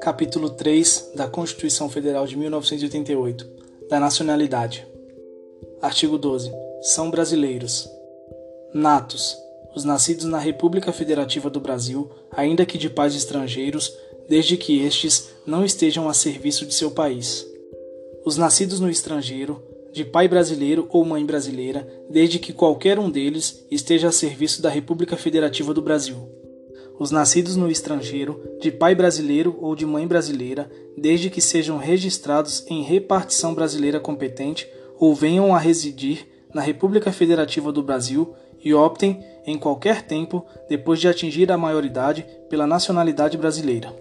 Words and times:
Capítulo 0.00 0.50
3 0.50 1.12
da 1.14 1.28
Constituição 1.28 1.88
Federal 1.88 2.26
de 2.26 2.36
1988 2.36 3.46
da 3.88 4.00
Nacionalidade. 4.00 4.86
Artigo 5.80 6.18
12. 6.18 6.50
São 6.82 7.10
brasileiros. 7.10 7.90
Natos. 8.72 9.36
Os 9.74 9.84
nascidos 9.84 10.24
na 10.24 10.38
República 10.38 10.92
Federativa 10.92 11.48
do 11.50 11.60
Brasil, 11.60 12.10
ainda 12.30 12.66
que 12.66 12.78
de 12.78 12.90
pais 12.90 13.14
estrangeiros, 13.14 13.96
desde 14.28 14.56
que 14.56 14.80
estes 14.80 15.30
não 15.46 15.64
estejam 15.64 16.08
a 16.08 16.14
serviço 16.14 16.66
de 16.66 16.74
seu 16.74 16.90
país. 16.90 17.46
Os 18.24 18.36
nascidos 18.36 18.80
no 18.80 18.90
estrangeiro, 18.90 19.62
de 19.98 20.04
pai 20.04 20.28
brasileiro 20.28 20.86
ou 20.90 21.04
mãe 21.04 21.26
brasileira, 21.26 21.86
desde 22.08 22.38
que 22.38 22.52
qualquer 22.52 22.98
um 22.98 23.10
deles 23.10 23.66
esteja 23.70 24.08
a 24.08 24.12
serviço 24.12 24.62
da 24.62 24.70
República 24.70 25.16
Federativa 25.16 25.74
do 25.74 25.82
Brasil 25.82 26.38
os 26.98 27.12
nascidos 27.12 27.54
no 27.54 27.70
estrangeiro, 27.70 28.42
de 28.60 28.72
pai 28.72 28.94
brasileiro 28.94 29.56
ou 29.60 29.76
de 29.76 29.86
mãe 29.86 30.06
brasileira, 30.06 30.68
desde 30.96 31.30
que 31.30 31.40
sejam 31.40 31.78
registrados 31.78 32.64
em 32.68 32.82
repartição 32.82 33.54
brasileira 33.54 34.00
competente 34.00 34.68
ou 34.98 35.14
venham 35.14 35.54
a 35.54 35.58
residir 35.58 36.26
na 36.52 36.60
República 36.60 37.12
Federativa 37.12 37.70
do 37.70 37.82
Brasil 37.82 38.34
e 38.64 38.74
optem, 38.74 39.22
em 39.46 39.56
qualquer 39.56 40.02
tempo, 40.02 40.44
depois 40.68 40.98
de 40.98 41.06
atingir 41.06 41.50
a 41.52 41.56
maioridade, 41.56 42.26
pela 42.50 42.66
nacionalidade 42.66 43.38
brasileira. 43.38 43.94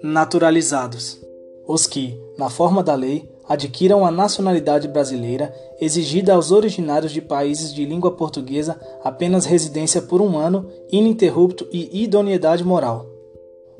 Naturalizados: 0.00 1.20
os 1.66 1.86
que, 1.86 2.16
na 2.38 2.48
forma 2.48 2.82
da 2.82 2.94
lei, 2.94 3.28
adquiram 3.50 4.06
a 4.06 4.12
nacionalidade 4.12 4.86
brasileira, 4.86 5.52
exigida 5.80 6.34
aos 6.34 6.52
originários 6.52 7.10
de 7.10 7.20
países 7.20 7.74
de 7.74 7.84
língua 7.84 8.12
portuguesa 8.12 8.80
apenas 9.02 9.44
residência 9.44 10.00
por 10.00 10.22
um 10.22 10.38
ano, 10.38 10.70
ininterrupto 10.88 11.66
e 11.72 12.04
idoneidade 12.04 12.62
moral. 12.62 13.06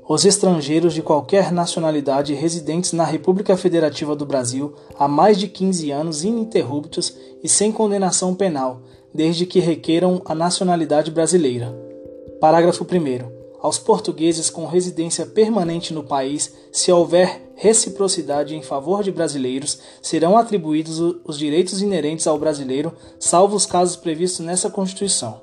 Os 0.08 0.24
estrangeiros 0.24 0.92
de 0.92 1.02
qualquer 1.02 1.52
nacionalidade 1.52 2.34
residentes 2.34 2.92
na 2.92 3.04
República 3.04 3.56
Federativa 3.56 4.16
do 4.16 4.26
Brasil 4.26 4.74
há 4.98 5.06
mais 5.06 5.38
de 5.38 5.46
15 5.46 5.92
anos 5.92 6.24
ininterruptos 6.24 7.16
e 7.40 7.48
sem 7.48 7.70
condenação 7.70 8.34
penal, 8.34 8.82
desde 9.14 9.46
que 9.46 9.60
requeram 9.60 10.20
a 10.24 10.34
nacionalidade 10.34 11.12
brasileira. 11.12 11.72
Parágrafo 12.40 12.82
1 12.84 13.39
aos 13.62 13.78
portugueses 13.78 14.48
com 14.48 14.66
residência 14.66 15.26
permanente 15.26 15.92
no 15.92 16.02
país, 16.02 16.52
se 16.72 16.90
houver 16.90 17.50
reciprocidade 17.54 18.56
em 18.56 18.62
favor 18.62 19.02
de 19.02 19.12
brasileiros, 19.12 19.78
serão 20.00 20.36
atribuídos 20.36 20.98
os 21.24 21.38
direitos 21.38 21.82
inerentes 21.82 22.26
ao 22.26 22.38
brasileiro, 22.38 22.92
salvo 23.18 23.56
os 23.56 23.66
casos 23.66 23.96
previstos 23.96 24.44
nessa 24.44 24.70
Constituição. 24.70 25.42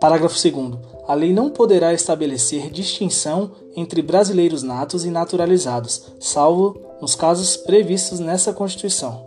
Parágrafo 0.00 0.36
2. 0.36 0.78
A 1.08 1.14
lei 1.14 1.32
não 1.32 1.48
poderá 1.48 1.94
estabelecer 1.94 2.70
distinção 2.70 3.52
entre 3.74 4.02
brasileiros 4.02 4.62
natos 4.62 5.04
e 5.04 5.10
naturalizados, 5.10 6.12
salvo 6.20 6.78
nos 7.00 7.14
casos 7.14 7.56
previstos 7.56 8.20
nessa 8.20 8.52
Constituição. 8.52 9.26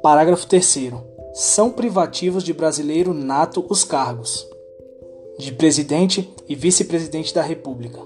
Parágrafo 0.00 0.46
3. 0.46 0.92
São 1.34 1.70
privativos 1.70 2.44
de 2.44 2.52
brasileiro 2.52 3.12
nato 3.12 3.66
os 3.68 3.82
cargos 3.82 4.46
de 5.38 5.52
presidente 5.52 6.28
e 6.48 6.56
vice-presidente 6.56 7.32
da 7.32 7.42
República, 7.42 8.00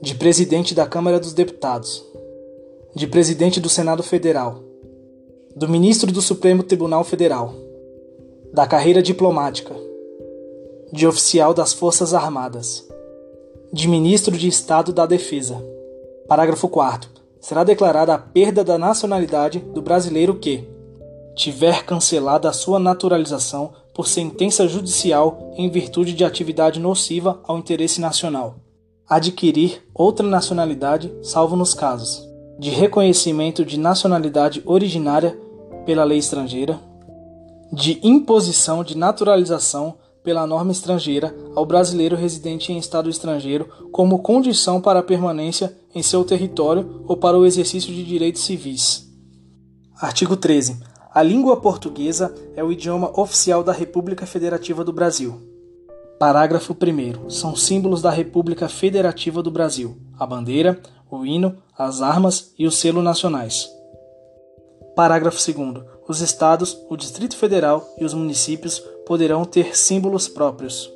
de 0.00 0.14
presidente 0.14 0.76
da 0.76 0.86
Câmara 0.86 1.18
dos 1.18 1.32
Deputados, 1.32 2.06
de 2.94 3.08
presidente 3.08 3.58
do 3.58 3.68
Senado 3.68 4.00
Federal, 4.00 4.62
do 5.56 5.68
ministro 5.68 6.12
do 6.12 6.22
Supremo 6.22 6.62
Tribunal 6.62 7.02
Federal, 7.02 7.52
da 8.52 8.64
carreira 8.64 9.02
diplomática, 9.02 9.74
de 10.92 11.04
oficial 11.04 11.52
das 11.52 11.72
Forças 11.72 12.14
Armadas, 12.14 12.86
de 13.72 13.88
ministro 13.88 14.36
de 14.36 14.46
Estado 14.46 14.92
da 14.92 15.04
Defesa. 15.04 15.60
Parágrafo 16.28 16.68
4. 16.68 17.10
Será 17.40 17.64
declarada 17.64 18.14
a 18.14 18.18
perda 18.18 18.62
da 18.62 18.78
nacionalidade 18.78 19.58
do 19.58 19.82
brasileiro 19.82 20.36
que 20.36 20.64
tiver 21.34 21.84
cancelada 21.84 22.48
a 22.48 22.52
sua 22.52 22.78
naturalização 22.78 23.72
por 23.96 24.06
sentença 24.06 24.68
judicial 24.68 25.54
em 25.56 25.70
virtude 25.70 26.12
de 26.12 26.22
atividade 26.22 26.78
nociva 26.78 27.40
ao 27.44 27.58
interesse 27.58 27.98
nacional. 27.98 28.56
Adquirir 29.08 29.82
outra 29.94 30.26
nacionalidade, 30.26 31.10
salvo 31.22 31.56
nos 31.56 31.72
casos 31.72 32.22
de 32.58 32.68
reconhecimento 32.68 33.64
de 33.64 33.78
nacionalidade 33.78 34.62
originária 34.66 35.38
pela 35.86 36.04
lei 36.04 36.18
estrangeira, 36.18 36.78
de 37.72 37.98
imposição 38.02 38.84
de 38.84 38.96
naturalização 38.96 39.94
pela 40.22 40.46
norma 40.46 40.72
estrangeira 40.72 41.34
ao 41.54 41.64
brasileiro 41.64 42.16
residente 42.16 42.72
em 42.72 42.78
estado 42.78 43.08
estrangeiro 43.08 43.88
como 43.92 44.18
condição 44.18 44.78
para 44.78 45.00
a 45.00 45.02
permanência 45.02 45.74
em 45.94 46.02
seu 46.02 46.22
território 46.22 47.02
ou 47.06 47.16
para 47.16 47.38
o 47.38 47.46
exercício 47.46 47.94
de 47.94 48.04
direitos 48.04 48.42
civis. 48.42 49.06
Artigo 49.98 50.36
13. 50.36 50.95
A 51.16 51.22
língua 51.22 51.56
portuguesa 51.56 52.34
é 52.54 52.62
o 52.62 52.70
idioma 52.70 53.10
oficial 53.18 53.64
da 53.64 53.72
República 53.72 54.26
Federativa 54.26 54.84
do 54.84 54.92
Brasil. 54.92 55.40
Parágrafo 56.18 56.74
1. 56.74 57.30
São 57.30 57.56
símbolos 57.56 58.02
da 58.02 58.10
República 58.10 58.68
Federativa 58.68 59.42
do 59.42 59.50
Brasil: 59.50 59.96
a 60.18 60.26
bandeira, 60.26 60.78
o 61.10 61.24
hino, 61.24 61.56
as 61.78 62.02
armas 62.02 62.52
e 62.58 62.66
o 62.66 62.70
selo 62.70 63.00
nacionais. 63.00 63.66
Parágrafo 64.94 65.38
2. 65.38 65.86
Os 66.06 66.20
estados, 66.20 66.76
o 66.90 66.98
Distrito 66.98 67.34
Federal 67.34 67.88
e 67.96 68.04
os 68.04 68.12
municípios 68.12 68.78
poderão 69.06 69.46
ter 69.46 69.74
símbolos 69.74 70.28
próprios. 70.28 70.92